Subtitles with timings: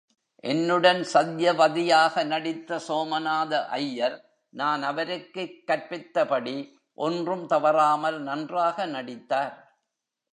[0.35, 4.25] என்னுடன் சத்யவதியாக நடித்த சோமநாத ஐயர்,
[4.49, 6.71] நான் அவருக்குக் கற்பித்தபடி
[6.93, 9.79] ஒன்றும் தவறாமல் நன்றாக நடித்தார்.